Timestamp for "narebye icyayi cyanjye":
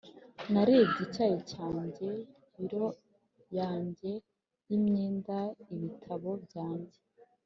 0.53-2.07